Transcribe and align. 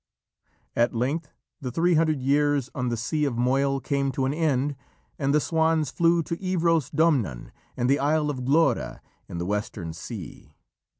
At 0.75 0.95
length 0.95 1.29
the 1.61 1.69
three 1.71 1.93
hundred 1.93 2.19
years 2.19 2.71
on 2.73 2.89
the 2.89 2.97
Sea 2.97 3.23
of 3.25 3.37
Moyle 3.37 3.79
came 3.79 4.11
to 4.13 4.25
an 4.25 4.33
end, 4.33 4.75
and 5.19 5.31
the 5.31 5.39
swans 5.39 5.91
flew 5.91 6.23
to 6.23 6.37
Ivros 6.37 6.89
Domnann 6.89 7.51
and 7.77 7.87
the 7.87 7.99
Isle 7.99 8.31
of 8.31 8.43
Glora 8.43 9.03
in 9.29 9.37
the 9.37 9.45
western 9.45 9.93
sea. 9.93 10.55